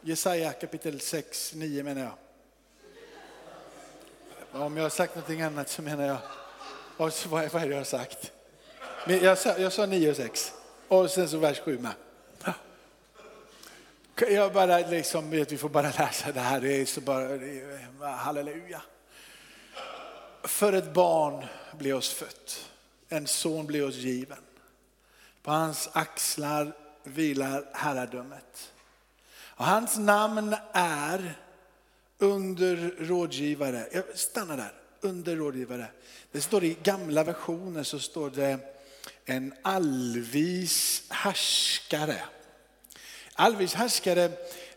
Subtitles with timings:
[0.00, 2.12] Jesaja kapitel 6, 9 menar jag.
[4.62, 6.18] Om jag har sagt någonting annat så menar jag,
[6.96, 8.32] vad, vad är det jag har sagt?
[9.06, 10.52] Men jag, sa, jag sa 9 och 6
[10.88, 11.92] och sen så vers 7 med.
[14.30, 18.12] Jag bara liksom, vet, vi får bara läsa det här, det är så bara, är,
[18.16, 18.82] halleluja.
[20.42, 21.46] För ett barn
[21.78, 22.70] blev oss fött,
[23.08, 24.38] en son blev oss given.
[25.42, 28.72] På hans axlar vilar herradömet.
[29.56, 31.34] Och hans namn är
[32.18, 33.86] under rådgivare.
[33.92, 35.86] Jag stannar där, under rådgivare.
[36.32, 38.58] Det står i gamla versioner så står det
[39.24, 42.16] en allvis härskare.
[43.32, 44.24] Allvis härskare,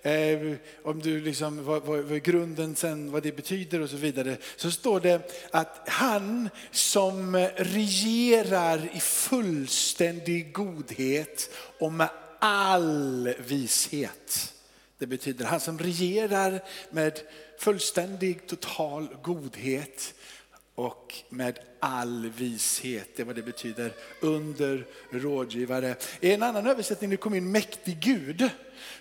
[0.01, 4.37] eh, om du liksom, vad, vad, vad grunden sen, vad det betyder och så vidare,
[4.55, 12.09] så står det att han som regerar i fullständig godhet och med
[12.39, 14.53] all vishet.
[14.99, 17.19] Det betyder han som regerar med
[17.57, 20.13] fullständig total godhet
[20.75, 23.09] och med all vishet.
[23.15, 23.93] Det är vad det betyder.
[24.19, 25.95] Under rådgivare.
[26.21, 28.49] I en annan översättning, det kommer in mäktig Gud,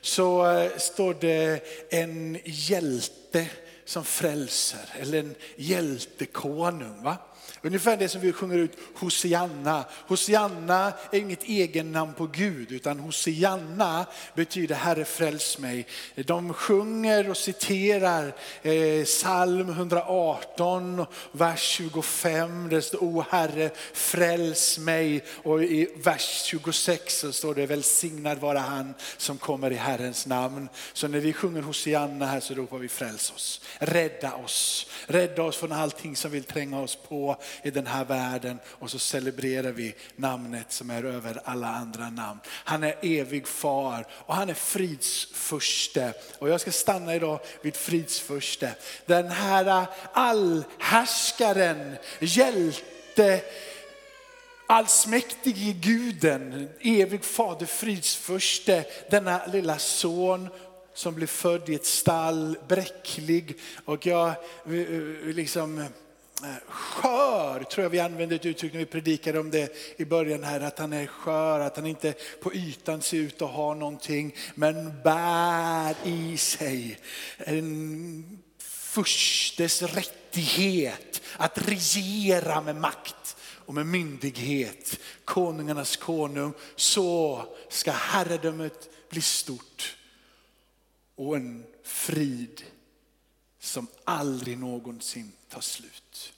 [0.00, 3.47] så eh, står det en hjälte
[3.84, 7.03] som frälser, eller en hjältekonung.
[7.03, 7.17] Va?
[7.62, 9.84] Ungefär det som vi sjunger ut Hosianna.
[10.06, 15.86] Hosianna är inget egen namn på Gud utan Hosianna betyder Herre fräls mig.
[16.14, 22.69] De sjunger och citerar eh, psalm 118, vers 25.
[22.69, 28.58] Det står O Herre fräls mig och i vers 26 så står det välsignad vara
[28.58, 30.69] han som kommer i Herrens namn.
[30.92, 35.56] Så när vi sjunger Hosianna här så ropar vi fräls oss, rädda oss, rädda oss
[35.56, 39.94] från allting som vill tränga oss på i den här världen och så celebrerar vi
[40.17, 42.41] namnet som är över alla andra namn.
[42.48, 46.12] Han är evig far och han är fridsförste.
[46.39, 48.75] Och jag ska stanna idag vid fridsförste.
[49.06, 53.41] Den här allhärskaren, hjälte,
[54.66, 60.49] allsmäktige guden, evig fader, fridsförste, denna lilla son
[60.94, 64.28] som blev född i ett stall, bräcklig och jag
[64.66, 65.84] eh, eh, liksom
[66.66, 70.60] skör, tror jag vi använde ett uttryck när vi predikade om det i början här,
[70.60, 75.03] att han är skör, att han inte på ytan ser ut att ha någonting, men
[75.03, 76.99] bär i sig
[77.38, 85.00] en furstes rättighet att regera med makt och med myndighet.
[85.25, 89.97] Konungarnas konung, så ska herradömet bli stort
[91.15, 92.62] och en frid
[93.60, 96.32] som aldrig någonsin tar slut.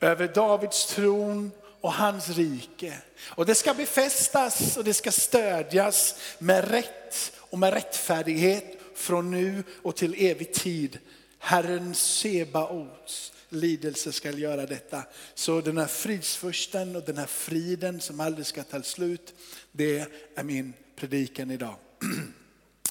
[0.00, 1.50] Över Davids tron
[1.80, 2.98] och hans rike.
[3.28, 9.64] Och det ska befästas och det ska stödjas med rätt och med rättfärdighet från nu
[9.82, 10.98] och till evig tid.
[11.38, 15.02] Herren Sebaots lidelse ska göra detta.
[15.34, 19.34] Så den här fridsfursten och den här friden som aldrig ska ta slut,
[19.72, 21.74] det är min predikan idag.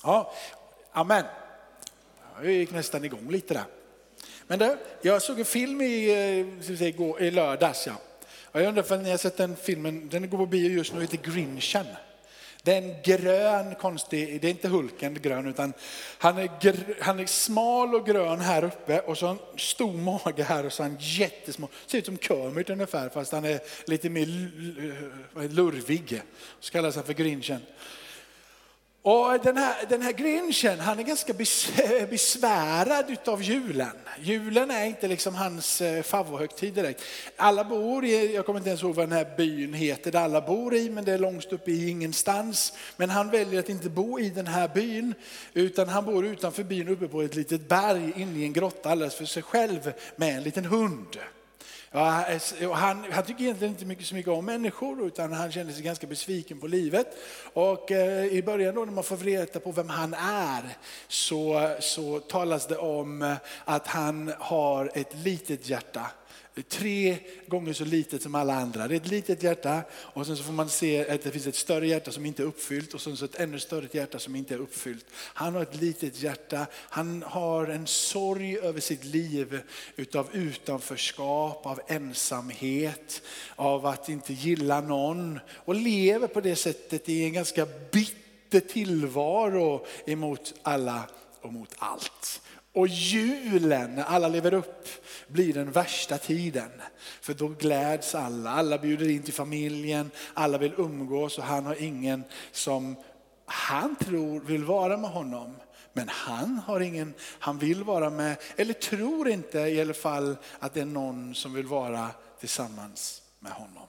[0.06, 0.34] Ja,
[0.92, 1.26] amen.
[2.36, 3.66] Jag gick nästan igång lite där.
[4.48, 6.10] Men det, jag såg en film i,
[6.60, 7.88] eh, säga, i lördags.
[7.88, 7.94] Ja.
[8.54, 11.02] Och jag undrar om ni har sett den filmen, den går på bio just nu,
[11.02, 11.86] heter Grinchen.
[12.66, 15.74] Det är en grön konstig, det är inte Hulken grön utan
[16.18, 19.94] han är, gr, han är smal och grön här uppe och så har han stor
[19.94, 23.60] mage här och så har han jättesmå, ser ut som Kermit ungefär fast han är
[23.86, 24.26] lite mer
[25.48, 26.22] lurvig.
[26.60, 27.62] Så kallas han för Grinchen.
[29.06, 31.34] Och den här, den här Grinchen, han är ganska
[32.10, 33.98] besvärad utav julen.
[34.20, 37.04] Julen är inte liksom hans eh, favorithögtid direkt.
[37.36, 40.42] Alla bor i, jag kommer inte ens ihåg vad den här byn heter där alla
[40.42, 42.74] bor i, men det är långt uppe i ingenstans.
[42.98, 45.14] Men han väljer att inte bo i den här byn,
[45.54, 49.16] utan han bor utanför byn uppe på ett litet berg inne i en grotta alldeles
[49.16, 51.18] för sig själv med en liten hund.
[51.96, 52.26] Ja,
[52.74, 56.08] han, han tycker egentligen inte mycket, så mycket om människor utan han känner sig ganska
[56.08, 57.08] besviken på livet.
[57.54, 62.20] Och eh, i början då när man får veta på vem han är så, så
[62.20, 63.36] talas det om
[63.66, 66.12] att han har ett litet hjärta
[66.62, 67.18] tre
[67.48, 68.88] gånger så litet som alla andra.
[68.88, 71.56] Det är ett litet hjärta och sen så får man se att det finns ett
[71.56, 74.54] större hjärta som inte är uppfyllt och sen så ett ännu större hjärta som inte
[74.54, 75.06] är uppfyllt.
[75.16, 79.62] Han har ett litet hjärta, han har en sorg över sitt liv
[79.96, 83.22] utav utanförskap, av ensamhet,
[83.56, 89.86] av att inte gilla någon och lever på det sättet i en ganska bitter tillvaro
[90.06, 91.04] emot alla
[91.42, 92.42] och mot allt.
[92.74, 94.88] Och julen, när alla lever upp,
[95.28, 96.72] blir den värsta tiden.
[97.22, 101.82] För då gläds alla, alla bjuder in till familjen, alla vill umgås och han har
[101.82, 102.96] ingen som
[103.46, 105.56] han tror vill vara med honom.
[105.94, 110.74] Men han har ingen, han vill vara med, eller tror inte i alla fall att
[110.74, 112.10] det är någon som vill vara
[112.40, 113.88] tillsammans med honom.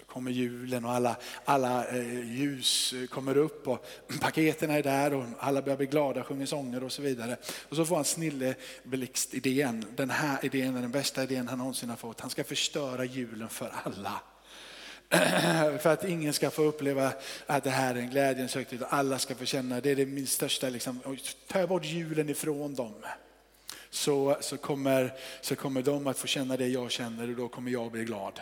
[0.00, 3.86] Så kommer julen och alla, alla eh, ljus eh, kommer upp och
[4.20, 7.36] paketen är där och alla börjar bli glada, sjunger sånger och så vidare.
[7.68, 9.84] Och så får han snilleblixt idén.
[9.96, 12.20] Den här idén är den bästa idén han någonsin har fått.
[12.20, 14.20] Han ska förstöra julen för alla.
[15.80, 17.12] för att ingen ska få uppleva
[17.46, 18.82] att det här är en glädjens högtid.
[18.88, 21.00] Alla ska få känna, det är det min största, liksom,
[21.46, 22.94] tar jag bort julen ifrån dem
[23.90, 27.70] så, så, kommer, så kommer de att få känna det jag känner och då kommer
[27.70, 28.40] jag bli glad.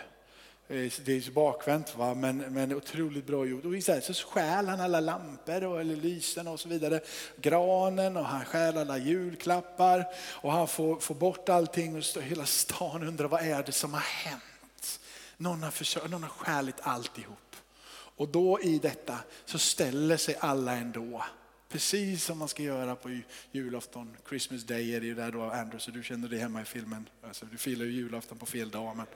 [0.70, 2.14] Eh, det är så bakvänt va?
[2.14, 3.64] Men, men otroligt bra gjort.
[3.64, 7.00] Och istället så stjäl han alla lampor och eller lysen och så vidare.
[7.36, 13.02] Granen och han stjäl alla julklappar och han får, får bort allting och hela stan
[13.02, 15.00] undrar vad är det som har hänt?
[15.36, 17.56] Någon har, försökt, någon har stjälit alltihop.
[17.90, 21.24] Och då i detta så ställer sig alla ändå.
[21.68, 23.20] Precis som man ska göra på
[23.52, 24.16] julafton.
[24.28, 27.08] Christmas day är det ju där då Andrew, så du känner dig hemma i filmen.
[27.22, 28.96] Alltså, du filar ju julafton på fel dag.
[28.96, 29.06] Men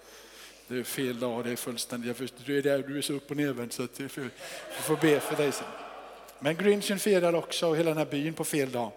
[0.73, 2.33] det är fel dag, det är fullständigt.
[2.47, 5.37] Du är där, du är så upp och nervänd så att jag får be för
[5.37, 5.67] dig sen.
[6.39, 8.93] Men Grinchen firar också och hela den här byn på fel dag.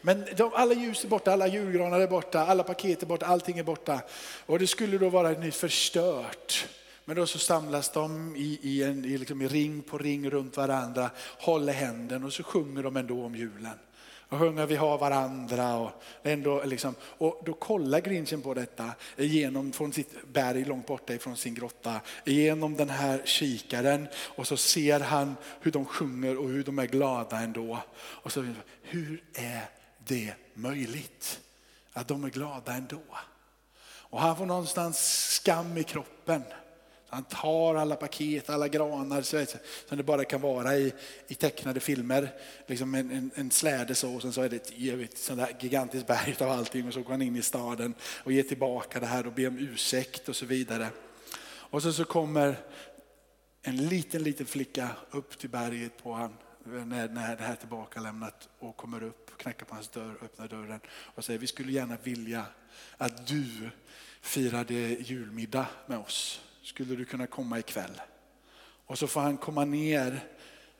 [0.00, 3.58] Men de, alla ljus är borta, alla julgranar är borta, alla paket är borta, allting
[3.58, 4.00] är borta.
[4.46, 6.66] Och det skulle då vara nytt förstört.
[7.04, 11.10] Men då så samlas de i, i, en, i, liksom ring på ring runt varandra,
[11.38, 13.78] håller händen och så sjunger de ändå om julen.
[14.30, 15.76] Och sjunger vi har varandra.
[15.76, 15.90] Och,
[16.22, 21.36] ändå liksom, och då kollar Grinchen på detta genom, från sitt berg långt borta ifrån
[21.36, 26.64] sin grotta, genom den här kikaren och så ser han hur de sjunger och hur
[26.64, 27.78] de är glada ändå.
[27.96, 29.64] Och så, hur är
[29.98, 31.40] det möjligt?
[31.92, 33.02] Att de är glada ändå.
[33.82, 36.42] Och han får någonstans skam i kroppen.
[37.10, 39.46] Han tar alla paket, alla granar så
[39.88, 40.92] som det bara kan vara i,
[41.28, 42.32] i tecknade filmer.
[42.66, 46.06] Liksom en, en, en släde så och sen så är det ett sånt där gigantiskt
[46.06, 49.26] berg av allting och så går han in i staden och ger tillbaka det här
[49.26, 50.88] och ber om ursäkt och så vidare.
[51.42, 52.56] Och så, så kommer
[53.62, 58.00] en liten, liten flicka upp till berget på han när, när det här är tillbaka
[58.00, 61.96] lämnat och kommer upp, knackar på hans dörr, öppnar dörren och säger vi skulle gärna
[62.02, 62.44] vilja
[62.96, 63.70] att du
[64.20, 68.00] firade julmiddag med oss skulle du kunna komma ikväll?
[68.86, 70.20] Och så får han komma ner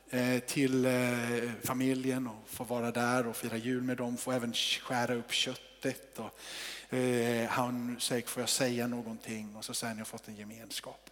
[0.09, 4.53] eh, till eh, familjen och få vara där och fira jul med dem, får även
[4.53, 6.19] skära upp köttet.
[6.19, 9.55] Och, eh, han säger, får jag säga någonting?
[9.55, 11.09] Och så säger han, jag har fått en gemenskap.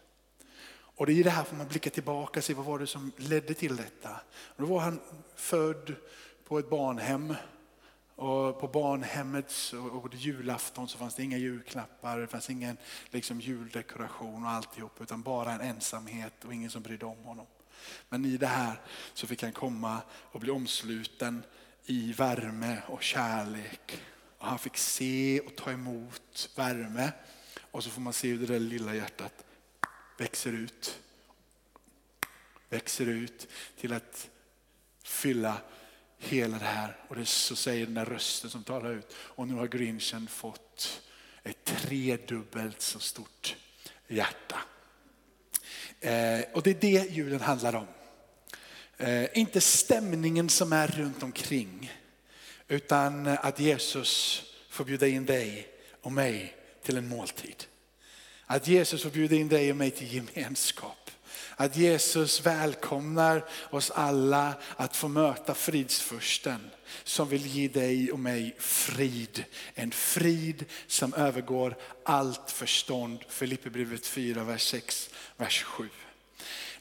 [0.71, 3.11] Och det är det här får man blicka tillbaka och se vad var det som
[3.17, 4.09] ledde till detta.
[4.57, 4.99] Då var han
[5.35, 5.95] född
[6.47, 7.35] på ett barnhem
[8.19, 9.53] och på barnhemmet
[9.91, 12.77] och julafton så fanns det inga julklappar, det fanns ingen
[13.09, 17.45] liksom, juldekoration och alltihop utan bara en ensamhet och ingen som brydde om honom.
[18.09, 18.81] Men i det här
[19.13, 21.43] så fick han komma och bli omsluten
[21.85, 24.01] i värme och kärlek.
[24.37, 27.11] Och han fick se och ta emot värme
[27.71, 29.45] och så får man se hur det där lilla hjärtat
[30.17, 30.99] växer ut.
[32.69, 34.29] Växer ut till att
[35.03, 35.57] fylla
[36.19, 36.97] hela det här.
[37.07, 39.15] Och det så säger den där rösten som talar ut.
[39.15, 41.01] Och nu har Grinchen fått
[41.43, 43.55] ett tredubbelt så stort
[44.07, 44.59] hjärta.
[45.99, 47.87] Eh, och det är det julen handlar om.
[48.97, 51.91] Eh, inte stämningen som är runt omkring.
[52.67, 55.67] Utan att Jesus får bjuda in dig
[56.01, 57.65] och mig till en måltid.
[58.45, 60.98] Att Jesus får bjuda in dig och mig till gemenskap.
[61.59, 66.69] Att Jesus välkomnar oss alla att få möta fridsfursten
[67.03, 69.45] som vill ge dig och mig frid.
[69.73, 73.19] En frid som övergår allt förstånd.
[73.29, 75.89] Filipperbrevet 4, vers 6, vers 7.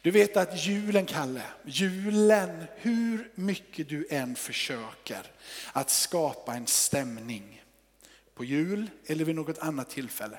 [0.02, 5.22] Du vet att julen, Kalle, julen, hur mycket du än försöker
[5.72, 7.62] att skapa en stämning
[8.34, 10.38] på jul eller vid något annat tillfälle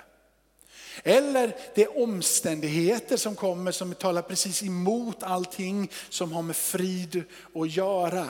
[1.04, 7.24] eller det är omständigheter som kommer som talar precis emot allting som har med frid
[7.56, 8.30] att göra.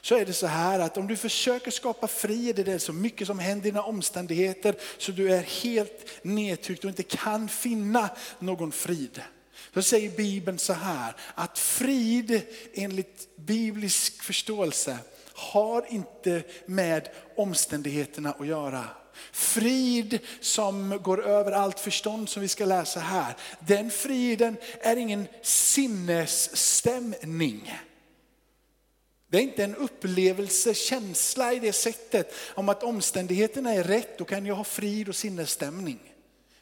[0.00, 3.26] Så är det så här att om du försöker skapa frid, det är så mycket
[3.26, 8.72] som händer i dina omständigheter så du är helt nedtryckt och inte kan finna någon
[8.72, 9.22] frid.
[9.74, 12.42] Så säger Bibeln så här att frid
[12.74, 14.98] enligt biblisk förståelse
[15.32, 18.84] har inte med omständigheterna att göra.
[19.32, 23.36] Frid som går över allt förstånd som vi ska läsa här.
[23.60, 27.72] Den friden är ingen sinnesstämning.
[29.30, 34.24] Det är inte en upplevelse, känsla i det sättet om att omständigheterna är rätt, då
[34.24, 35.98] kan jag ha frid och sinnesstämning.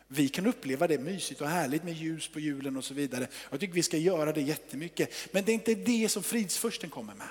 [0.08, 3.28] Vi kan uppleva det mysigt och härligt med ljus på julen och så vidare.
[3.50, 5.10] Jag tycker vi ska göra det jättemycket.
[5.32, 7.28] Men det är inte det som fridsfursten kommer med.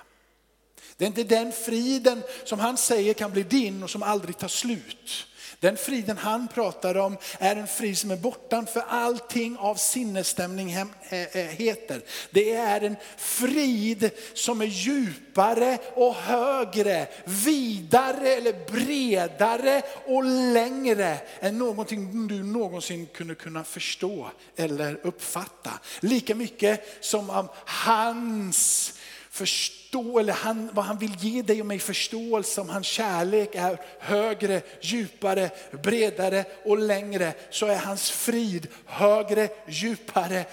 [0.98, 4.48] Det är inte den friden som han säger kan bli din och som aldrig tar
[4.48, 5.28] slut.
[5.60, 10.88] Den friden han pratar om är en frid som är bortanför allting av sinnesstämning eh,
[11.10, 12.02] eh, heter.
[12.32, 21.58] Det är en frid som är djupare och högre, vidare eller bredare och längre än
[21.58, 25.72] någonting du någonsin kunde kunna förstå eller uppfatta.
[26.00, 28.94] Lika mycket som om hans
[29.36, 33.82] förstå, eller han, vad han vill ge dig och mig förståelse om hans kärlek är
[34.00, 35.50] högre, djupare,
[35.84, 37.34] bredare och längre.
[37.50, 40.46] Så är hans frid högre, djupare,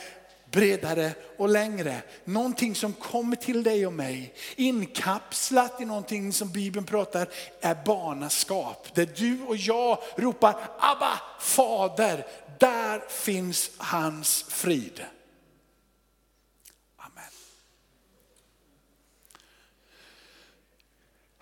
[0.51, 2.03] bredare och längre.
[2.25, 7.29] Någonting som kommer till dig och mig, inkapslat i någonting som Bibeln pratar
[7.61, 8.95] är barnaskap.
[8.95, 12.27] Där du och jag ropar Abba, Fader,
[12.59, 15.01] där finns hans frid.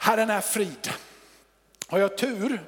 [0.02, 0.90] Herren är frid.
[1.86, 2.64] Har jag tur,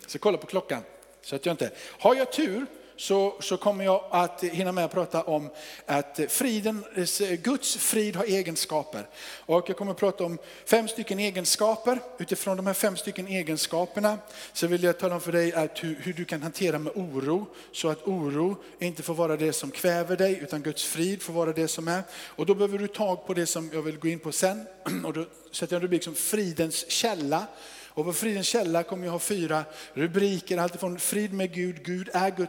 [0.00, 0.82] jag ska kolla på klockan
[1.22, 4.92] så att jag inte, har jag tur så, så kommer jag att hinna med att
[4.92, 5.50] prata om
[5.86, 6.84] att friden,
[7.42, 9.08] Guds frid har egenskaper.
[9.46, 12.00] Och jag kommer att prata om fem stycken egenskaper.
[12.18, 14.18] Utifrån de här fem stycken egenskaperna
[14.52, 17.46] så vill jag tala om för dig att hur, hur du kan hantera med oro.
[17.72, 21.52] Så att oro inte får vara det som kväver dig utan Guds frid får vara
[21.52, 22.02] det som är.
[22.12, 24.66] Och då behöver du tag på det som jag vill gå in på sen.
[25.04, 27.46] Och då sätter jag en rubrik som fridens källa.
[27.96, 32.30] Och på Fridens källa kommer jag ha fyra rubriker, alltifrån frid med Gud, Gud är,
[32.30, 32.48] Gud,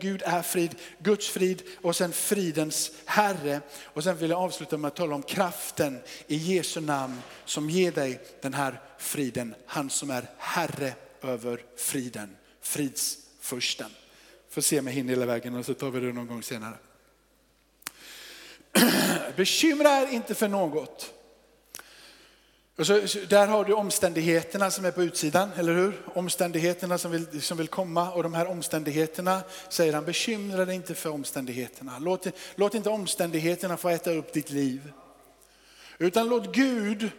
[0.00, 3.60] Gud är frid, Guds frid och sen fridens Herre.
[3.84, 7.92] Och sen vill jag avsluta med att tala om kraften i Jesu namn som ger
[7.92, 9.54] dig den här friden.
[9.66, 13.90] Han som är Herre över friden, fridsfursten.
[14.50, 16.76] Får se om jag hinner hela vägen och så tar vi det någon gång senare.
[19.36, 21.14] Bekymra er inte för något.
[22.76, 26.02] Och så, där har du omständigheterna som är på utsidan, eller hur?
[26.14, 30.94] Omständigheterna som vill, som vill komma och de här omständigheterna säger han, bekymra dig inte
[30.94, 31.98] för omständigheterna.
[31.98, 34.92] Låt, låt inte omständigheterna få äta upp ditt liv.
[35.98, 37.10] Utan låt Gud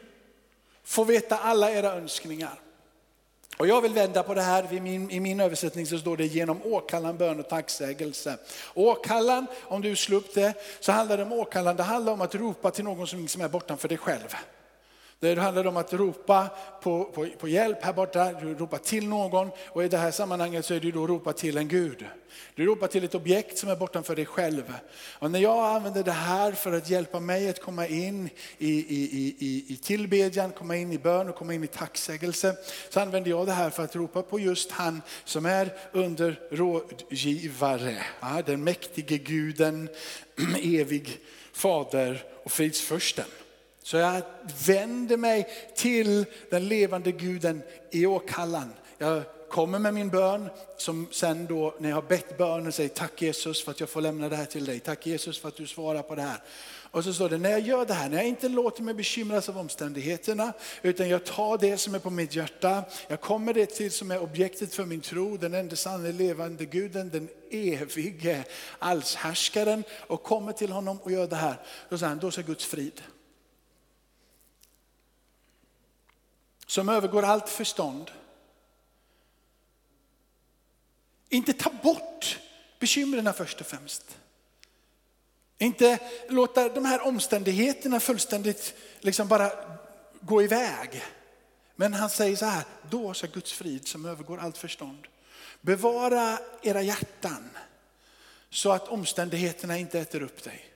[0.83, 2.59] få veta alla era önskningar.
[3.57, 6.25] Och jag vill vända på det här, I min, i min översättning så står det
[6.25, 8.37] genom åkallan, bön och tacksägelse.
[8.73, 12.35] Åkallan, om du slår upp det, så handlar det om åkallan, det handlar om att
[12.35, 14.35] ropa till någon som är bortanför dig själv.
[15.23, 16.49] Det handlar om att ropa
[16.81, 20.65] på, på, på, hjälp här borta, du ropar till någon och i det här sammanhanget
[20.65, 22.05] så är det då ropa till en Gud.
[22.55, 24.73] Du ropar till ett objekt som är bortanför dig själv.
[25.19, 29.35] Och när jag använder det här för att hjälpa mig att komma in i, i,
[29.39, 32.55] i, i tillbedjan, komma in i bön och komma in i tacksägelse,
[32.89, 38.03] så använder jag det här för att ropa på just han som är under rådgivare.
[38.21, 39.89] Ja, den mäktige guden,
[40.63, 41.19] evig
[41.53, 43.25] fader och fridsfursten.
[43.83, 44.21] Så jag
[44.67, 47.61] vänder mig till den levande guden
[47.91, 48.73] i åkallan.
[48.97, 53.21] Jag kommer med min bön som sen då när jag har bett bönen säger tack
[53.21, 54.79] Jesus för att jag får lämna det här till dig.
[54.79, 56.37] Tack Jesus för att du svarar på det här.
[56.91, 59.49] Och så står det, när jag gör det här, när jag inte låter mig bekymras
[59.49, 63.91] av omständigheterna, utan jag tar det som är på mitt hjärta, jag kommer det till
[63.91, 68.43] som är objektet för min tro, den enda sanna levande guden, den evige
[68.79, 71.55] allshärskaren och kommer till honom och gör det här.
[71.89, 73.01] Då säger han, då ska Guds frid
[76.73, 78.11] som övergår allt förstånd.
[81.29, 82.39] Inte ta bort
[82.79, 84.17] bekymren först och främst.
[85.57, 85.99] Inte
[86.29, 89.51] låta de här omständigheterna fullständigt liksom bara
[90.21, 91.03] gå iväg.
[91.75, 95.07] Men han säger så här, då ska Guds frid som övergår allt förstånd.
[95.61, 97.49] Bevara era hjärtan
[98.49, 100.72] så att omständigheterna inte äter upp dig.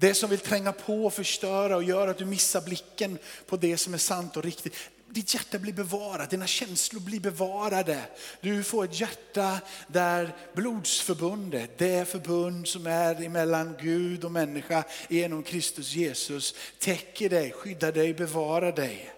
[0.00, 3.76] Det som vill tränga på och förstöra och göra att du missar blicken på det
[3.76, 4.74] som är sant och riktigt.
[5.10, 8.02] Ditt hjärta blir bevarat, dina känslor blir bevarade.
[8.40, 15.42] Du får ett hjärta där blodsförbundet, det förbund som är mellan Gud och människa genom
[15.42, 19.14] Kristus Jesus täcker dig, skyddar dig, bevarar dig.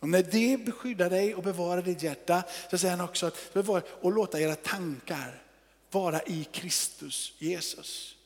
[0.00, 3.82] Och när det beskyddar dig och bevarar ditt hjärta så säger han också att bevara
[4.00, 5.42] och låta era tankar
[5.90, 8.17] vara i Kristus Jesus.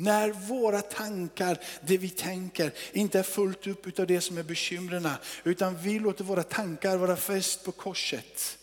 [0.00, 5.08] När våra tankar, det vi tänker, inte är fullt upp av det som är bekymren,
[5.44, 8.58] utan vi låter våra tankar vara fäst på korset.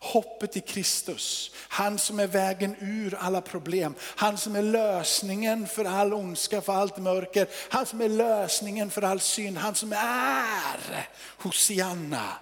[0.00, 5.84] Hoppet i Kristus, han som är vägen ur alla problem, han som är lösningen för
[5.84, 11.08] all ondska, för allt mörker, han som är lösningen för all synd, han som är
[11.38, 12.32] Hosianna.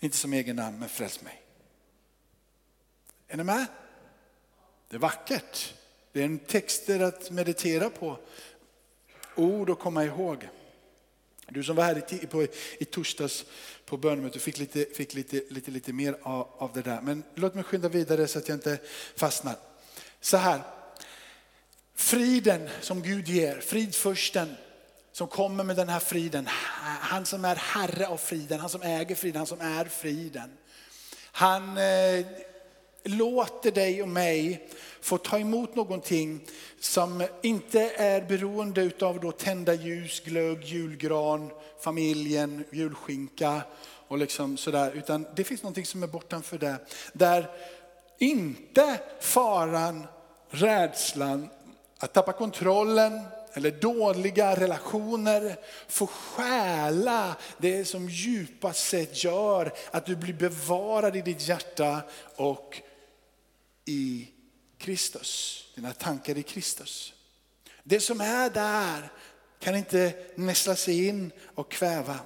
[0.00, 1.42] Inte som egen namn, men fräls mig.
[3.28, 3.66] Är ni med?
[4.88, 5.74] Det är vackert.
[6.18, 8.18] Det är en texter att meditera på.
[9.34, 10.48] Ord att komma ihåg.
[11.48, 12.46] Du som var här i, på,
[12.78, 13.44] i torsdags
[13.84, 17.00] på bönemötet fick, lite, fick lite, lite, lite mer av, av det där.
[17.00, 18.78] Men låt mig skynda vidare så att jag inte
[19.16, 19.56] fastnar.
[20.20, 20.60] Så här,
[21.94, 24.54] friden som Gud ger, fridförsten
[25.12, 26.46] som kommer med den här friden.
[27.00, 30.50] Han som är herre av friden, han som äger friden, han som är friden.
[31.32, 32.26] Han eh,
[33.04, 34.68] låter dig och mig
[35.00, 36.40] få ta emot någonting
[36.80, 41.50] som inte är beroende av då tända ljus, glögg, julgran,
[41.80, 43.62] familjen, julskinka
[44.08, 44.92] och liksom sådär.
[44.94, 46.76] Utan det finns någonting som är bortanför det.
[47.12, 47.50] Där
[48.18, 50.06] inte faran,
[50.50, 51.48] rädslan,
[51.98, 53.20] att tappa kontrollen,
[53.52, 55.56] eller dåliga relationer
[55.88, 62.00] får stjäla det som djupast sett gör att du blir bevarad i ditt hjärta
[62.36, 62.82] och
[63.88, 64.28] i
[64.78, 65.64] Kristus.
[65.74, 67.12] Dina tankar i Kristus.
[67.84, 69.12] Det som är där
[69.58, 72.18] kan inte nästla sig in och kväva.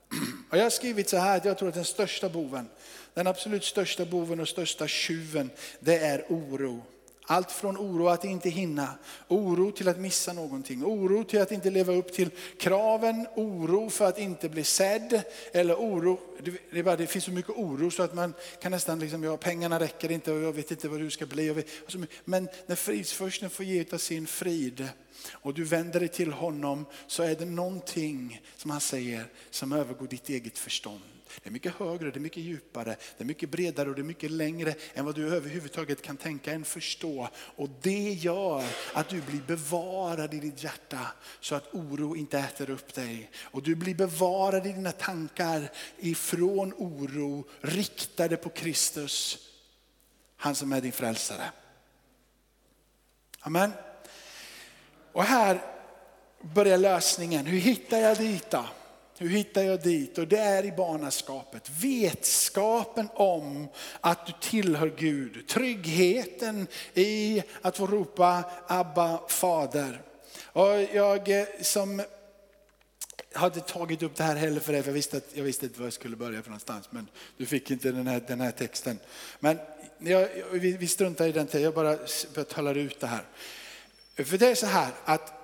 [0.50, 2.68] Och jag har skrivit så här att jag tror att den största boven,
[3.14, 6.84] den absolut största boven och största tjuven, det är oro.
[7.28, 11.70] Allt från oro att inte hinna, oro till att missa någonting, oro till att inte
[11.70, 15.22] leva upp till kraven, oro för att inte bli sedd.
[15.52, 16.20] Eller oro,
[16.70, 19.80] det, bara, det finns så mycket oro så att man kan nästan, liksom, ja, pengarna
[19.80, 21.50] räcker inte och jag vet inte vad du ska bli.
[21.50, 24.88] Alltså, men när fridsfursten får ge av sin frid
[25.32, 30.06] och du vänder dig till honom så är det någonting som han säger som övergår
[30.06, 31.15] ditt eget förstånd.
[31.42, 34.04] Det är mycket högre, det är mycket djupare, det är mycket bredare och det är
[34.04, 37.28] mycket längre än vad du överhuvudtaget kan tänka än förstå.
[37.36, 41.06] Och det gör att du blir bevarad i ditt hjärta
[41.40, 43.30] så att oro inte äter upp dig.
[43.36, 49.38] Och du blir bevarad i dina tankar ifrån oro, riktade på Kristus,
[50.36, 51.50] han som är din frälsare.
[53.40, 53.72] Amen.
[55.12, 55.60] Och här
[56.40, 57.46] börjar lösningen.
[57.46, 58.64] Hur hittar jag dit då?
[59.18, 60.18] Hur hittar jag dit?
[60.18, 61.70] Och det är i barnaskapet.
[61.70, 63.68] Vetskapen om
[64.00, 65.48] att du tillhör Gud.
[65.48, 70.02] Tryggheten i att få ropa Abba fader.
[70.44, 72.02] Och jag eh, som
[73.32, 75.78] hade tagit upp det här heller för dig, för jag visste, att, jag visste inte
[75.78, 76.88] var jag skulle börja för någonstans.
[76.90, 78.98] Men du fick inte den här, den här texten.
[79.40, 79.58] Men
[79.98, 81.96] jag, vi, vi struntar i den, jag bara
[82.44, 83.24] talar ut det här.
[84.16, 85.35] För det är så här att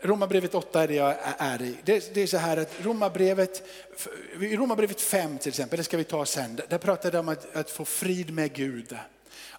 [0.00, 1.76] Romarbrevet 8 är det jag är i.
[1.84, 3.62] Det, det är så här att Romarbrevet,
[4.38, 7.70] Romarbrevet 5 till exempel, det ska vi ta sen, där pratar det om att, att
[7.70, 8.96] få frid med Gud.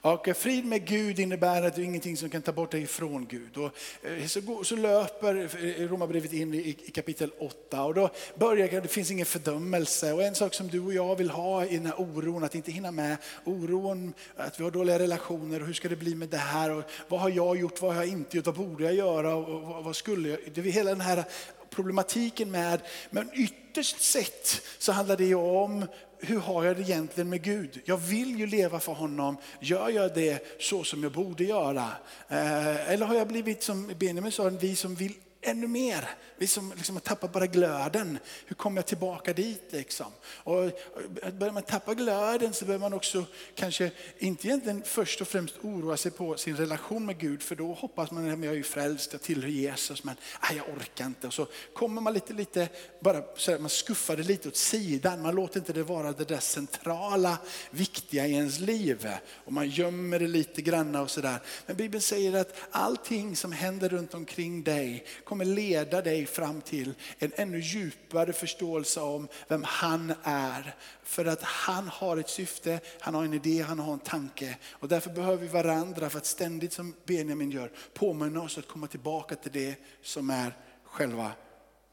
[0.01, 3.27] Och frid med Gud innebär att det är ingenting som kan ta bort dig ifrån
[3.29, 3.57] Gud.
[3.57, 3.71] Och
[4.03, 8.87] eh, så, så löper eh, Romarbrevet in i, i kapitel 8 och då börjar det
[8.87, 10.13] finns ingen fördömelse.
[10.13, 12.71] Och en sak som du och jag vill ha i den här oron, att inte
[12.71, 16.37] hinna med oron, att vi har dåliga relationer och hur ska det bli med det
[16.37, 16.71] här?
[16.71, 19.61] Och vad har jag gjort, vad har jag inte gjort, vad borde jag göra och
[19.61, 20.39] vad, vad skulle jag?
[20.53, 21.23] Det är hela den här
[21.69, 25.85] problematiken med, men ytterst sett så handlar det ju om
[26.21, 27.81] hur har jag det egentligen med Gud?
[27.85, 29.37] Jag vill ju leva för honom.
[29.59, 31.87] Gör jag det så som jag borde göra?
[32.27, 36.09] Eh, eller har jag blivit som Benjamin sa, vi som vill ännu mer.
[36.37, 39.63] Vi som liksom har tappat bara glöden, hur kommer jag tillbaka dit?
[39.69, 40.11] Liksom?
[40.25, 43.25] Och eh, börjar man tappa glöden så behöver man också
[43.55, 47.73] kanske inte egentligen först och främst oroa sig på sin relation med Gud, för då
[47.73, 51.27] hoppas man att jag är frälst, jag tillhör Jesus, men aj, jag orkar inte.
[51.27, 55.21] Och så kommer man lite, lite bara så här, man skuffar det lite åt sidan,
[55.21, 57.37] man låter inte det vara det där centrala,
[57.71, 59.07] viktiga i ens liv.
[59.45, 61.39] Och man gömmer det lite grann och sådär.
[61.65, 66.93] Men Bibeln säger att allting som händer runt omkring dig kommer leda dig fram till
[67.19, 70.75] en ännu djupare förståelse om vem han är.
[71.03, 74.57] För att han har ett syfte, han har en idé, han har en tanke.
[74.71, 78.87] Och därför behöver vi varandra för att ständigt som Benjamin gör påminna oss att komma
[78.87, 81.31] tillbaka till det som är själva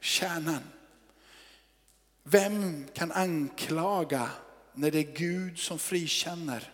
[0.01, 0.62] kärnan.
[2.22, 4.31] Vem kan anklaga
[4.75, 6.72] när det är Gud som frikänner?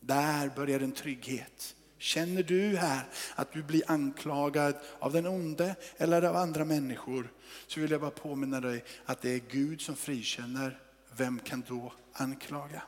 [0.00, 1.73] Där börjar en trygghet.
[2.04, 7.32] Känner du här att du blir anklagad av den onde eller av andra människor
[7.66, 10.80] så vill jag bara påminna dig att det är Gud som frikänner.
[11.16, 12.82] Vem kan då anklaga?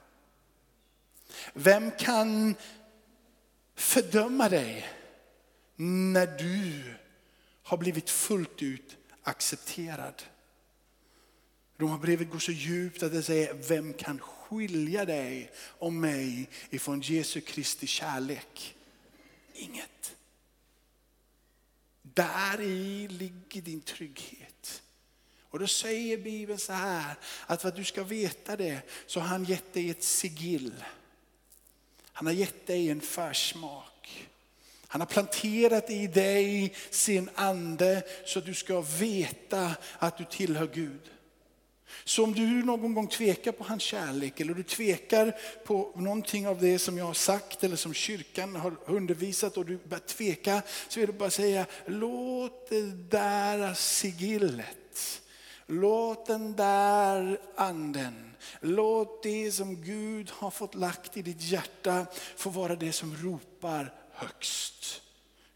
[1.52, 2.54] Vem kan
[3.74, 4.88] fördöma dig
[5.76, 6.94] när du
[7.62, 10.22] har blivit fullt ut accepterad?
[11.78, 17.40] Romarbrevet går så djupt att det säger, vem kan skilja dig och mig ifrån Jesu
[17.40, 18.75] Kristi kärlek?
[19.56, 20.16] Inget.
[22.02, 24.82] Där i ligger din trygghet.
[25.40, 27.14] Och då säger Bibeln så här,
[27.46, 30.84] att för att du ska veta det så har han gett dig ett sigill.
[32.12, 34.28] Han har gett dig en försmak.
[34.86, 40.66] Han har planterat i dig sin ande så att du ska veta att du tillhör
[40.66, 41.10] Gud.
[42.04, 46.60] Så om du någon gång tvekar på hans kärlek eller du tvekar på någonting av
[46.60, 51.00] det som jag har sagt eller som kyrkan har undervisat och du börjar tveka så
[51.00, 55.22] är det bara att säga låt det där sigillet,
[55.66, 62.06] låt den där anden, låt det som Gud har fått lagt i ditt hjärta
[62.36, 65.02] få vara det som ropar högst.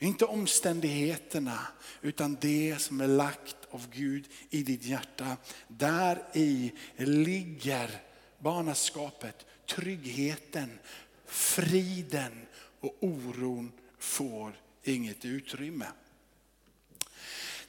[0.03, 1.59] Inte omständigheterna
[2.03, 5.37] utan det som är lagt av Gud i ditt hjärta.
[5.69, 7.91] Där i ligger
[8.39, 10.79] barnaskapet, tryggheten,
[11.27, 12.47] friden
[12.81, 15.87] och oron får inget utrymme.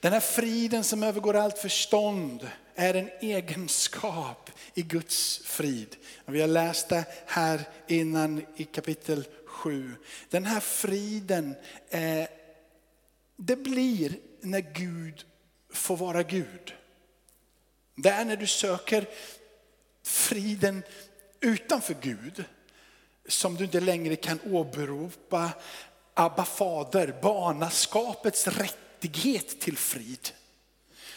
[0.01, 5.95] Den här friden som övergår allt förstånd är en egenskap i Guds frid.
[6.25, 9.95] Vi har läst det här innan i kapitel 7.
[10.29, 11.55] Den här friden,
[11.89, 12.27] eh,
[13.35, 15.25] det blir när Gud
[15.73, 16.73] får vara Gud.
[17.95, 19.05] Det är när du söker
[20.03, 20.83] friden
[21.39, 22.43] utanför Gud
[23.27, 25.51] som du inte längre kan åberopa
[26.13, 28.47] Abba fader, barnaskapets
[29.01, 30.29] rättighet till frid.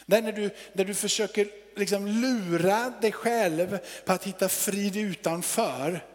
[0.06, 6.06] Där när du, där du försöker liksom lura dig själv på att hitta frid utanför.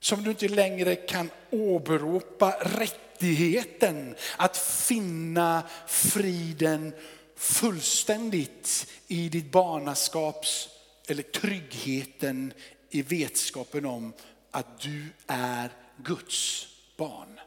[0.00, 6.92] Som du inte längre kan åberopa rättigheten att finna friden
[7.36, 10.68] fullständigt i ditt barnaskaps,
[11.08, 12.52] eller tryggheten
[12.90, 14.12] i vetskapen om
[14.50, 17.40] att du är Guds barn.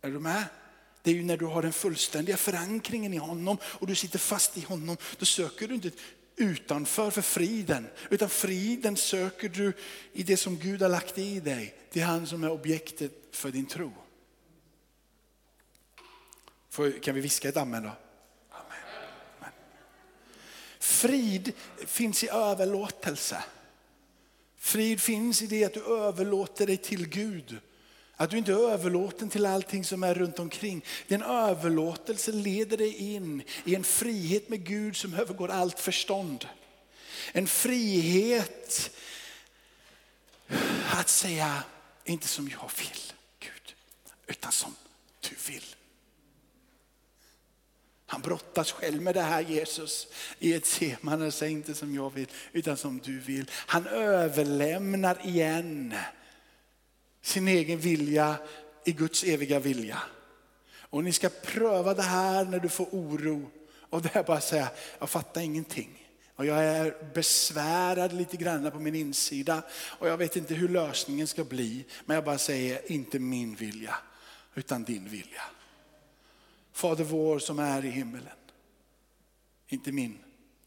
[0.00, 0.44] Är du med?
[1.02, 4.58] Det är ju när du har den fullständiga förankringen i honom och du sitter fast
[4.58, 4.96] i honom.
[5.18, 5.90] Då söker du inte
[6.36, 7.88] utanför för friden.
[8.10, 9.72] Utan friden söker du
[10.12, 11.74] i det som Gud har lagt i dig.
[11.90, 13.92] Till han som är objektet för din tro.
[17.02, 17.90] kan vi viska ett amen då?
[18.50, 19.52] Amen.
[20.78, 21.52] Frid
[21.86, 23.44] finns i överlåtelse.
[24.56, 27.60] Frid finns i det att du överlåter dig till Gud.
[28.20, 30.84] Att du inte är överlåten till allting som är runt omkring.
[31.08, 36.48] Den överlåtelse leder dig in i en frihet med Gud som övergår allt förstånd.
[37.32, 38.90] En frihet
[40.90, 41.62] att säga,
[42.04, 43.74] inte som jag vill Gud,
[44.26, 44.74] utan som
[45.20, 45.64] du vill.
[48.06, 50.06] Han brottas själv med det här Jesus
[50.38, 53.50] i ett seman och säger inte som jag vill utan som du vill.
[53.52, 55.94] Han överlämnar igen
[57.28, 58.36] sin egen vilja
[58.84, 60.02] i Guds eviga vilja.
[60.90, 63.50] Och ni ska pröva det här när du får oro.
[63.90, 66.08] Och det är bara att säga, jag fattar ingenting.
[66.34, 69.62] Och jag är besvärad lite grann på min insida.
[69.72, 71.84] Och jag vet inte hur lösningen ska bli.
[72.04, 73.94] Men jag bara säger, inte min vilja,
[74.54, 75.42] utan din vilja.
[76.72, 78.32] Fader vår som är i himmelen.
[79.68, 80.18] Inte min,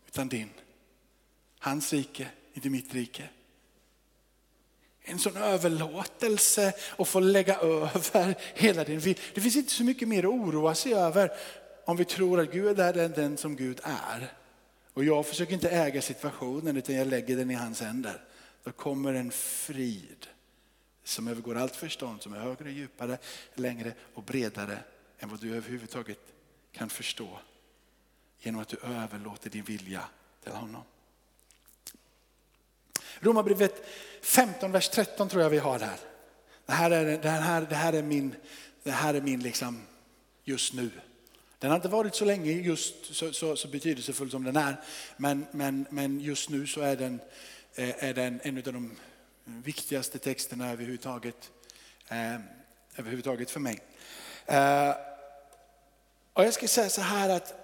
[0.08, 0.50] utan din.
[1.60, 3.30] Hans rike, inte mitt rike.
[5.04, 9.22] En sån överlåtelse och få lägga över hela din vilja.
[9.34, 11.32] Det finns inte så mycket mer att oroa sig över
[11.86, 14.34] om vi tror att Gud är den, den som Gud är.
[14.94, 18.22] Och jag försöker inte äga situationen utan jag lägger den i hans händer.
[18.64, 20.28] Då kommer en frid
[21.04, 23.18] som övergår allt förstånd, som är högre, djupare,
[23.54, 24.78] längre och bredare
[25.20, 26.20] än vad du överhuvudtaget
[26.72, 27.40] kan förstå.
[28.40, 30.04] Genom att du överlåter din vilja
[30.44, 30.84] till honom.
[33.22, 33.86] Romarbrevet
[34.22, 35.98] 15, vers 13 tror jag vi har där.
[36.66, 38.36] Det här är, det här, det här är min,
[38.84, 39.82] det här är min liksom
[40.44, 40.90] just nu.
[41.60, 44.76] Den har inte varit så länge just så, så, så betydelsefull som den är.
[45.18, 47.20] Men, men, men just nu så är den,
[47.76, 48.96] eh, är den en av de
[49.46, 51.52] viktigaste texterna överhuvudtaget,
[52.08, 52.36] eh,
[52.96, 53.80] överhuvudtaget för mig.
[54.46, 54.96] Eh,
[56.34, 57.61] och jag ska säga så här att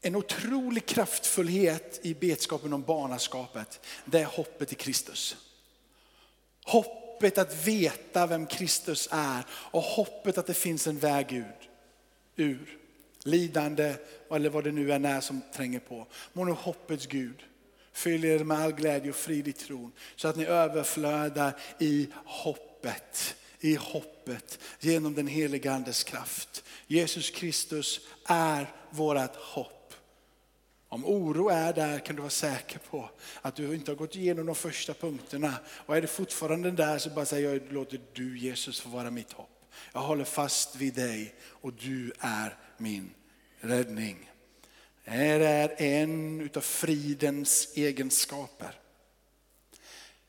[0.00, 5.36] en otrolig kraftfullhet i vetskapen om barnaskapet, det är hoppet i Kristus.
[6.64, 11.68] Hoppet att veta vem Kristus är och hoppet att det finns en väg ut
[12.36, 12.78] ur
[13.22, 13.94] lidande
[14.30, 16.06] eller vad det nu än är som tränger på.
[16.32, 17.42] Må nu hoppets Gud
[17.92, 23.36] fylla er med all glädje och frid i tron så att ni överflödar i hoppet,
[23.60, 26.64] i hoppet genom den heliga andes kraft.
[26.86, 29.77] Jesus Kristus är vårt hopp.
[30.88, 33.10] Om oro är där kan du vara säker på
[33.42, 35.54] att du inte har gått igenom de första punkterna.
[35.68, 39.32] Och är det fortfarande där så bara säger jag, låter du Jesus få vara mitt
[39.32, 39.64] hopp.
[39.92, 43.10] Jag håller fast vid dig och du är min
[43.60, 44.30] räddning.
[45.04, 48.74] Det är en utav fridens egenskaper.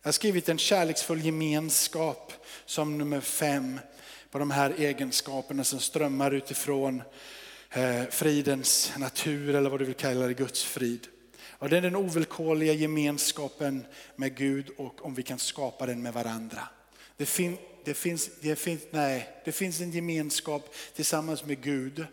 [0.01, 2.33] Jag har skrivit en kärleksfull gemenskap
[2.65, 3.79] som nummer fem
[4.31, 7.01] på de här egenskaperna som strömmar utifrån
[7.71, 11.07] Eh, fridens natur eller vad du vill kalla det, Guds frid.
[11.49, 16.13] Och det är den ovillkorliga gemenskapen med Gud och om vi kan skapa den med
[16.13, 16.61] varandra.
[17.17, 22.05] Det, fin, det, finns, det, finns, nej, det finns en gemenskap tillsammans med Gud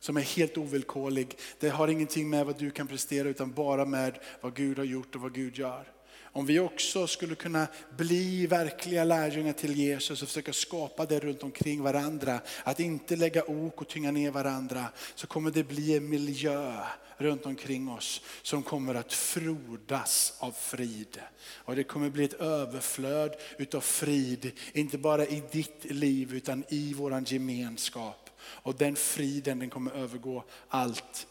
[0.00, 1.36] som är helt ovillkorlig.
[1.58, 5.14] Det har ingenting med vad du kan prestera utan bara med vad Gud har gjort
[5.14, 5.92] och vad Gud gör.
[6.32, 7.66] Om vi också skulle kunna
[7.96, 13.44] bli verkliga lärjungar till Jesus och försöka skapa det runt omkring varandra, att inte lägga
[13.44, 16.76] ok och tynga ner varandra, så kommer det bli en miljö
[17.16, 21.20] runt omkring oss som kommer att frodas av frid.
[21.54, 26.94] Och det kommer bli ett överflöd utav frid, inte bara i ditt liv utan i
[26.94, 28.30] våran gemenskap.
[28.40, 31.26] Och den friden den kommer övergå allt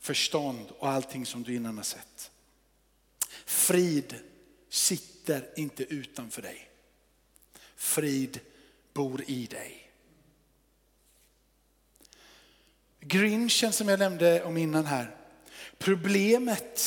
[0.00, 2.30] förstånd och allting som du innan har sett.
[3.44, 4.14] Frid
[4.72, 6.68] sitter inte utanför dig.
[7.76, 8.40] Frid
[8.92, 9.92] bor i dig.
[13.00, 15.16] Grinchen som jag nämnde om innan här.
[15.78, 16.80] Problemet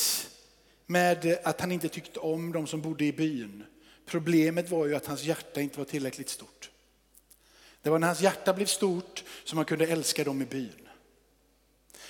[0.86, 3.64] med att han inte tyckte om de som bodde i byn.
[4.06, 6.70] Problemet var ju att hans hjärta inte var tillräckligt stort.
[7.82, 10.85] Det var när hans hjärta blev stort som han kunde älska dem i byn.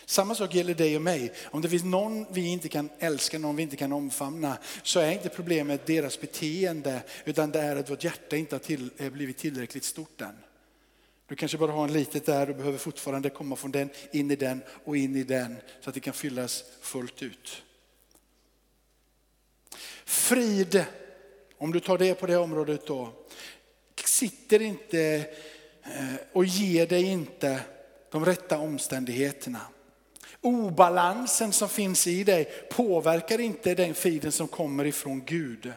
[0.06, 1.34] Samma sak gäller dig och mig.
[1.46, 5.12] Om det finns någon vi inte kan älska, någon vi inte kan omfamna, så är
[5.12, 9.38] inte problemet deras beteende, utan det är att vårt hjärta inte har till, eh, blivit
[9.38, 10.36] tillräckligt stort än.
[11.28, 14.36] Du kanske bara har en litet där och behöver fortfarande komma från den in i
[14.36, 17.64] den och in i den så att det kan fyllas fullt ut.
[20.06, 20.86] Frid,
[21.58, 23.14] om du tar det på det området då,
[24.08, 25.26] sitter inte
[25.84, 27.62] eh, och ger dig inte
[28.12, 29.62] de rätta omständigheterna.
[30.46, 35.74] Obalansen som finns i dig påverkar inte den friden som kommer ifrån Gud.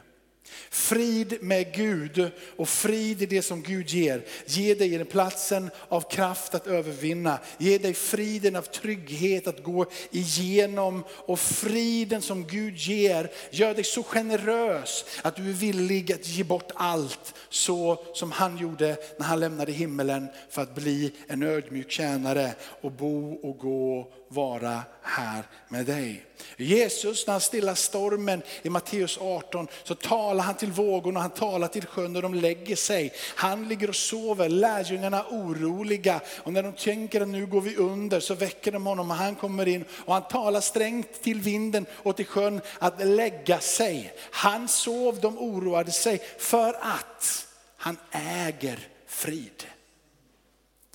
[0.70, 4.24] Frid med Gud och frid i det som Gud ger.
[4.46, 7.38] Ge dig den platsen av kraft att övervinna.
[7.58, 11.04] Ge dig friden av trygghet att gå igenom.
[11.10, 16.44] Och friden som Gud ger gör dig så generös att du är villig att ge
[16.44, 17.34] bort allt.
[17.48, 22.92] Så som han gjorde när han lämnade himmelen för att bli en ödmjuk tjänare och
[22.92, 26.24] bo och gå vara här med dig.
[26.56, 31.68] Jesus när han stillar stormen i Matteus 18 så talar han till vågorna, han talar
[31.68, 33.12] till sjön och de lägger sig.
[33.34, 38.20] Han ligger och sover, lärjungarna oroliga och när de tänker att nu går vi under
[38.20, 42.16] så väcker de honom och han kommer in och han talar strängt till vinden och
[42.16, 44.12] till sjön att lägga sig.
[44.30, 49.64] Han sov, de oroade sig för att han äger frid.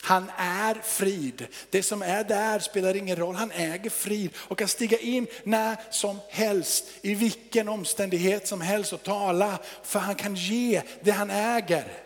[0.04, 1.48] Han är frid.
[1.70, 3.36] Det som är där spelar ingen roll.
[3.36, 8.94] Han äger frid och kan stiga in när som helst, i vilken omständighet som helst
[8.94, 9.60] och tala.
[9.84, 12.04] För han kan ge det han äger.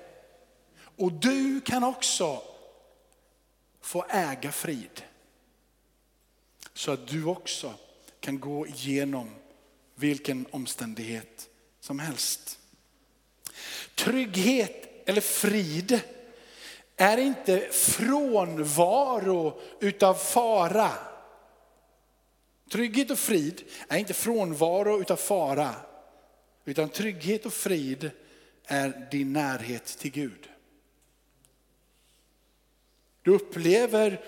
[0.96, 2.42] Och du kan också
[3.82, 5.04] få äga frid.
[6.74, 7.74] Så att du också
[8.20, 9.30] kan gå igenom
[9.96, 12.60] vilken omständighet som helst.
[13.96, 16.02] Trygghet eller frid
[16.98, 20.92] är inte frånvaro utav fara.
[22.72, 25.76] Trygghet och frid är inte frånvaro utav fara.
[26.66, 28.12] Utan trygghet och frid
[28.66, 30.50] är din närhet till Gud.
[33.22, 34.22] Du upplever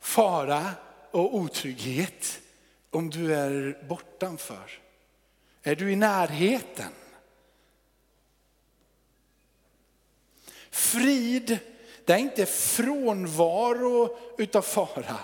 [0.00, 0.70] fara
[1.10, 2.40] och otrygghet
[2.90, 4.70] om du är bortanför.
[5.62, 6.92] Är du i närheten
[10.72, 11.58] Frid,
[12.04, 15.18] det är inte frånvaro utav fara.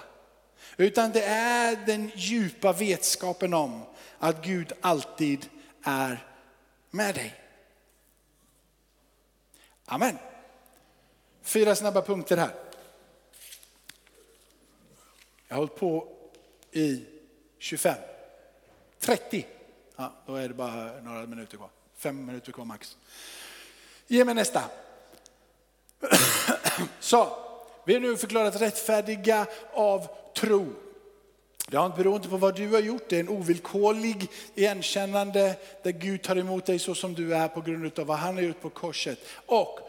[0.77, 3.83] Utan det är den djupa vetskapen om
[4.19, 5.49] att Gud alltid
[5.83, 6.27] är
[6.91, 7.35] med dig.
[9.85, 10.19] Amen.
[11.43, 12.55] Fyra snabba punkter här.
[15.49, 16.17] Jag har hållit på
[16.73, 17.05] i
[17.59, 17.95] 25,
[18.99, 19.47] 30.
[19.97, 21.71] Ja, då är det bara några minuter kvar.
[21.97, 22.97] Fem minuter kvar max.
[24.07, 24.71] Ge mig nästa.
[27.01, 27.29] Så,
[27.85, 30.07] vi är nu förklarat rättfärdiga av
[30.37, 30.67] tro.
[31.71, 36.23] Det beror inte på vad du har gjort, det är en ovillkorlig igenkännande där Gud
[36.23, 38.71] tar emot dig så som du är på grund av vad han har gjort på
[38.71, 39.19] korset.
[39.47, 39.81] Och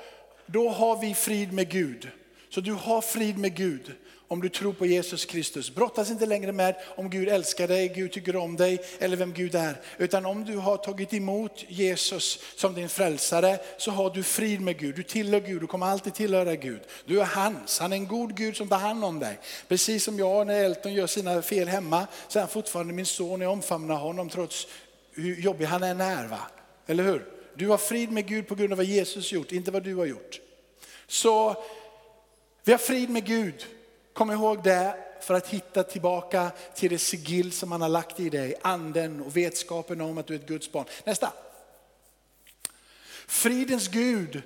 [0.46, 2.10] då har vi frid med Gud.
[2.50, 3.94] Så du har frid med Gud
[4.30, 5.76] om du tror på Jesus Kristus.
[5.76, 9.56] Brottas inte längre med om Gud älskar dig, Gud tycker om dig eller vem Gud
[9.56, 9.82] är.
[9.98, 14.78] Utan om du har tagit emot Jesus som din frälsare så har du frid med
[14.78, 14.96] Gud.
[14.96, 16.82] Du tillhör Gud, du kommer alltid tillhöra Gud.
[17.06, 19.40] Du är hans, han är en god Gud som tar hand om dig.
[19.68, 23.42] Precis som jag när Elton gör sina fel hemma så är han fortfarande min son,
[23.42, 24.68] jag omfamnar honom trots
[25.12, 26.28] hur jobbig han än är.
[26.28, 26.40] Va?
[26.90, 27.26] eller hur?
[27.56, 30.06] Du har frid med Gud på grund av vad Jesus gjort, inte vad du har
[30.06, 30.40] gjort.
[31.08, 31.64] Så
[32.64, 33.66] vi har frid med Gud.
[34.20, 38.30] Kom ihåg det för att hitta tillbaka till det sigill som han har lagt i
[38.30, 40.86] dig, anden och vetskapen om att du är ett Guds barn.
[41.04, 41.34] Nästa.
[43.28, 44.42] Fridens Gud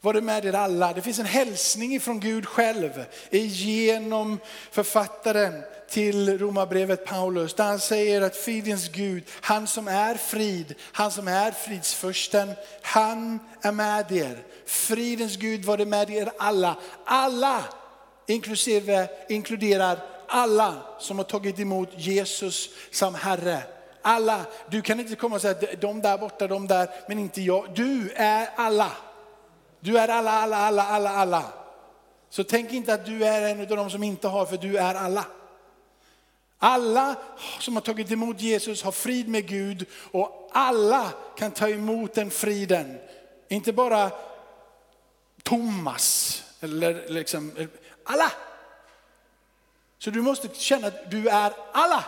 [0.00, 0.92] var det med er alla.
[0.92, 4.38] Det finns en hälsning ifrån Gud själv genom
[4.70, 7.54] författaren till romabrevet Paulus.
[7.54, 13.38] Där han säger att fridens Gud, han som är frid, han som är fridsförsten, han
[13.60, 14.42] är med er.
[14.66, 16.76] Fridens Gud var det med er alla.
[17.04, 17.64] Alla,
[18.26, 23.62] inklusive, inkluderar alla som har tagit emot Jesus som Herre.
[24.02, 27.74] Alla, du kan inte komma och säga de där borta, de där, men inte jag.
[27.74, 28.92] Du är alla.
[29.80, 31.44] Du är alla, alla, alla, alla, alla.
[32.30, 34.94] Så tänk inte att du är en av de som inte har, för du är
[34.94, 35.24] alla.
[36.58, 37.14] Alla
[37.60, 42.30] som har tagit emot Jesus har frid med Gud och alla kan ta emot den
[42.30, 42.98] friden.
[43.48, 44.10] Inte bara
[45.42, 47.52] Thomas, eller liksom,
[48.04, 48.32] alla.
[49.98, 52.04] Så du måste känna att du är alla.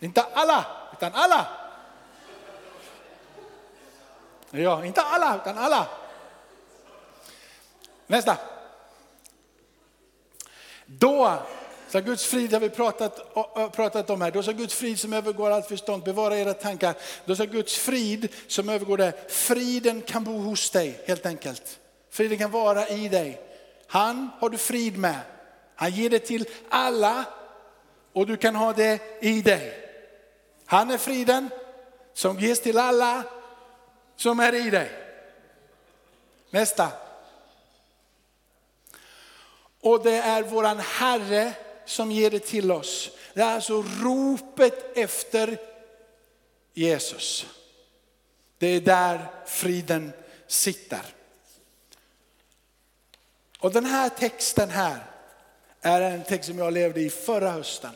[0.00, 1.46] Inte alla, utan alla.
[4.50, 5.86] Ja, inte alla, utan alla.
[8.06, 8.36] Nästa.
[10.86, 11.38] Då
[11.88, 13.34] så Guds frid har vi pratat,
[13.72, 14.30] pratat om här.
[14.30, 16.94] Då sa Guds frid som övergår allt förstånd, bevara era tankar.
[17.24, 21.78] Då sa Guds frid som övergår det, friden kan bo hos dig helt enkelt.
[22.10, 23.47] Friden kan vara i dig.
[23.88, 25.20] Han har du frid med.
[25.74, 27.24] Han ger det till alla
[28.12, 29.90] och du kan ha det i dig.
[30.66, 31.50] Han är friden
[32.12, 33.22] som ges till alla
[34.16, 34.90] som är i dig.
[36.50, 36.88] Nästa.
[39.80, 41.52] Och det är våran Herre
[41.84, 43.10] som ger det till oss.
[43.34, 45.58] Det är alltså ropet efter
[46.74, 47.46] Jesus.
[48.58, 50.12] Det är där friden
[50.46, 51.17] sitter.
[53.58, 54.98] Och den här texten här
[55.80, 57.90] är en text som jag levde i förra hösten.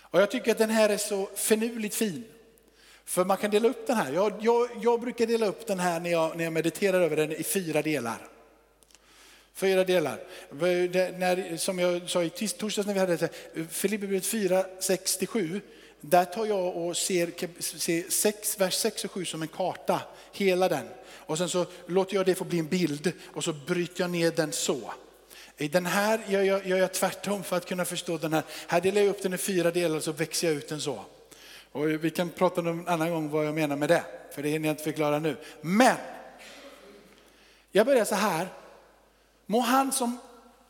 [0.00, 2.24] Och jag tycker att den här är så finurligt fin.
[3.04, 4.12] För man kan dela upp den här.
[4.12, 7.32] Jag, jag, jag brukar dela upp den här när jag, när jag mediterar över den
[7.32, 8.28] i fyra delar.
[9.54, 10.18] Fyra delar.
[11.18, 13.30] När, som jag sa i torsdags när vi hade det,
[13.70, 15.60] Filipperbrevet 4, 6-7.
[16.00, 20.00] Där tar jag och ser, ser sex, vers 6 och 7 som en karta,
[20.32, 20.86] hela den.
[21.26, 24.30] Och sen så låter jag det få bli en bild och så bryter jag ner
[24.30, 24.92] den så.
[25.56, 28.42] I den här gör jag, gör jag tvärtom för att kunna förstå den här.
[28.66, 31.04] Här delar jag upp den i fyra delar och så växer jag ut den så.
[31.72, 34.68] Och vi kan prata någon annan gång vad jag menar med det, för det hinner
[34.68, 35.36] jag inte förklara nu.
[35.60, 35.96] Men,
[37.72, 38.48] jag börjar så här.
[39.46, 40.18] Må han som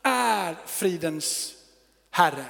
[0.03, 1.53] är fridens
[2.11, 2.45] Herre.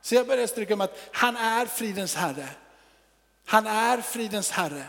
[0.00, 2.48] Så jag börjar stryka om att han är fridens Herre.
[3.44, 4.84] Han är fridens Herre.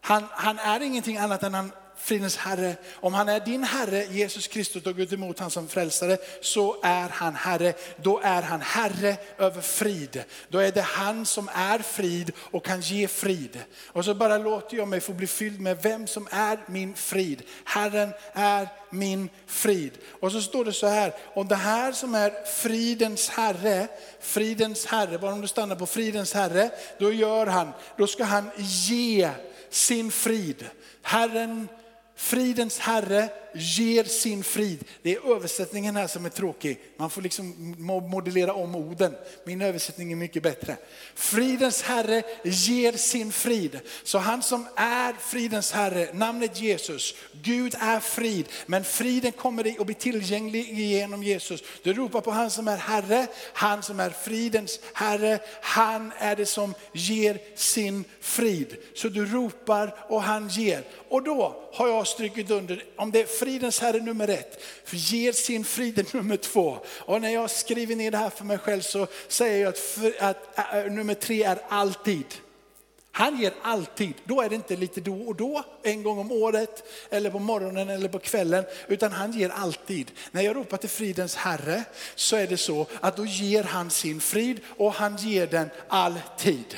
[0.00, 2.76] Han, han är ingenting annat än han fridens Herre.
[2.94, 7.08] Om han är din Herre, Jesus Kristus, och Gud emot han som frälsare, så är
[7.08, 7.72] han Herre.
[7.96, 10.24] Då är han Herre över frid.
[10.48, 13.58] Då är det han som är frid och kan ge frid.
[13.86, 17.42] Och så bara låter jag mig få bli fylld med vem som är min frid.
[17.64, 19.92] Herren är min frid.
[20.20, 23.88] Och så står det så här, om det här som är fridens Herre,
[24.20, 28.50] fridens Herre, bara om du stannar på fridens Herre, då gör han, då ska han
[28.56, 29.30] ge
[29.70, 30.66] sin frid.
[31.02, 31.68] Herren
[32.22, 34.84] Fridens Herre ger sin frid.
[35.02, 36.80] Det är översättningen här som är tråkig.
[36.96, 37.74] Man får liksom
[38.10, 39.14] modellera om orden.
[39.44, 40.76] Min översättning är mycket bättre.
[41.14, 43.80] Fridens Herre ger sin frid.
[44.04, 48.48] Så han som är fridens Herre, namnet Jesus, Gud är frid.
[48.66, 51.62] Men friden kommer dig att bli tillgänglig genom Jesus.
[51.82, 55.38] Du ropar på han som är Herre, han som är fridens Herre.
[55.62, 58.76] Han är det som ger sin frid.
[58.94, 60.84] Så du ropar och han ger.
[61.08, 65.64] Och då har jag strukit under, om det är fridens Herre nummer ett, ger sin
[65.64, 66.78] frid nummer två.
[66.86, 70.14] Och när jag skriver ner det här för mig själv så säger jag att, för,
[70.18, 72.26] att äh, äh, nummer tre är alltid.
[73.12, 76.84] Han ger alltid, då är det inte lite då och då, en gång om året,
[77.10, 80.10] eller på morgonen eller på kvällen, utan han ger alltid.
[80.30, 81.84] När jag ropar till fridens Herre
[82.14, 86.76] så är det så att då ger han sin frid och han ger den alltid.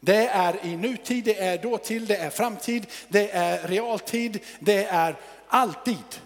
[0.00, 5.16] Det är i nutid, det är dåtid, det är framtid, det är realtid, det är
[5.50, 6.20] alltid.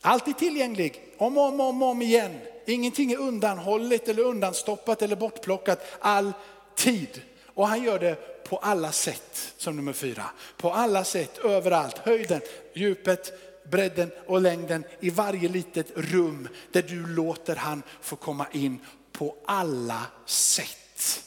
[0.00, 2.40] Alltid tillgänglig, om och om, om, om igen.
[2.66, 7.22] Ingenting är undanhållet eller undanstoppat eller bortplockat, alltid.
[7.46, 10.24] Och han gör det på alla sätt som nummer fyra.
[10.56, 12.40] På alla sätt, överallt, höjden,
[12.74, 13.32] djupet,
[13.70, 18.78] bredden och längden i varje litet rum där du låter han få komma in
[19.12, 21.24] på alla sätt.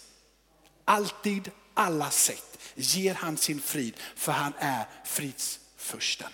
[0.86, 6.32] Alltid, alla sätt ger han sin frid, för han är fridsfursten.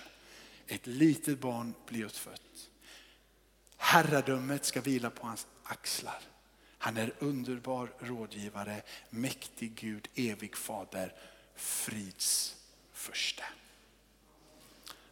[0.72, 2.69] Ett litet barn blir utfött.
[3.78, 6.19] Herradömet ska vila på hans axlar.
[6.78, 11.13] Han är underbar rådgivare, mäktig Gud, evig fader,
[11.55, 13.43] fridsfurste.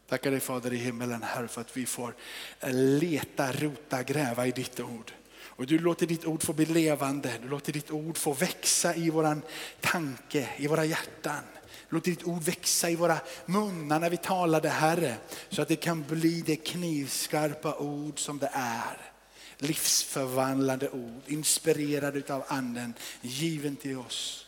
[0.07, 2.15] Tackar dig Fader i himmelen Herre för att vi får
[2.59, 5.11] eh, leta, rota, gräva i ditt ord.
[5.41, 9.09] Och du låter ditt ord få bli levande, du låter ditt ord få växa i
[9.09, 9.41] våran
[9.79, 11.43] tanke, i våra hjärtan.
[11.89, 15.17] Låt ditt ord växa i våra munnar när vi talar det Herre.
[15.49, 19.11] Så att det kan bli det knivskarpa ord som det är.
[19.57, 24.47] Livsförvandlande ord, inspirerade av anden, given till oss.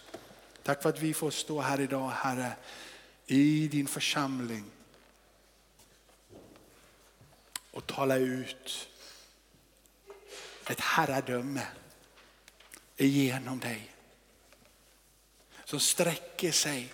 [0.64, 2.52] Tack för att vi får stå här idag Herre,
[3.26, 4.64] i din församling.
[7.72, 8.90] Och tala ut
[10.70, 11.68] ett herradöme
[12.98, 13.92] genom dig.
[15.66, 16.94] Som sträcker sig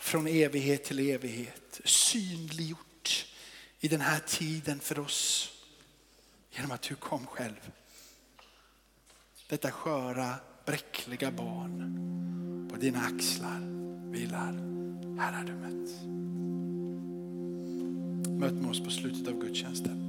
[0.00, 1.80] från evighet till evighet.
[1.84, 3.26] Synliggjort
[3.80, 5.52] i den här tiden för oss.
[6.50, 7.70] Genom att du kom själv.
[9.48, 10.34] Detta sköra,
[10.66, 12.68] bräckliga barn.
[12.72, 13.60] På dina axlar
[14.10, 14.52] vilar
[15.20, 15.90] herradömet.
[18.40, 20.06] Möt med oss på slutet av gudstjänsten.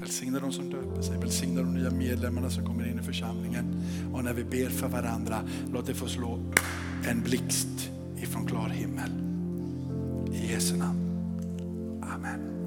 [0.00, 3.84] Välsigna de som döper sig, välsigna de nya medlemmarna som kommer in i församlingen.
[4.14, 6.52] Och när vi ber för varandra, låt det få slå
[7.08, 7.90] en blixt
[8.22, 9.10] ifrån klar himmel.
[10.32, 10.98] I Jesu namn.
[12.02, 12.59] Amen.